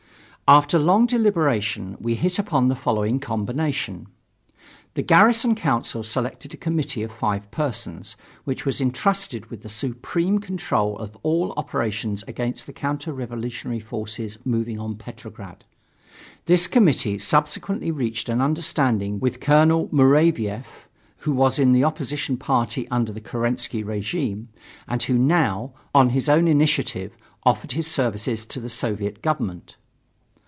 After 0.51 0.77
long 0.77 1.05
deliberation, 1.05 1.95
we 2.01 2.15
hit 2.15 2.37
upon 2.37 2.67
the 2.67 2.75
following 2.75 3.21
combination: 3.21 4.07
The 4.95 5.01
Garrison 5.01 5.55
Council 5.55 6.03
selected 6.03 6.53
a 6.53 6.57
committee 6.57 7.03
of 7.03 7.11
five 7.13 7.49
persons, 7.51 8.17
which 8.43 8.65
was 8.65 8.81
entrusted 8.81 9.45
with 9.45 9.61
the 9.61 9.69
supreme 9.69 10.39
control 10.39 10.97
of 10.97 11.15
all 11.23 11.53
operations 11.55 12.25
against 12.27 12.65
the 12.65 12.73
counter 12.73 13.13
revolutionary 13.13 13.79
forces 13.79 14.37
moving 14.43 14.77
on 14.77 14.97
Petrograd. 14.97 15.63
This 16.47 16.67
committee 16.67 17.17
subsequently 17.17 17.89
reached 17.89 18.27
an 18.27 18.41
understanding 18.41 19.21
with 19.21 19.39
Colonel 19.39 19.87
Muravief, 19.93 20.89
who 21.19 21.31
was 21.31 21.59
in 21.59 21.71
the 21.71 21.85
opposition 21.85 22.35
party 22.35 22.89
under 22.89 23.13
the 23.13 23.21
Kerensky 23.21 23.83
regime, 23.85 24.49
and 24.85 25.01
who 25.03 25.17
now, 25.17 25.71
on 25.95 26.09
his 26.09 26.27
own 26.27 26.49
initiative, 26.49 27.15
offered 27.45 27.71
his 27.71 27.87
services 27.87 28.45
to 28.47 28.59
the 28.59 28.69
Soviet 28.69 29.21
government. 29.21 29.77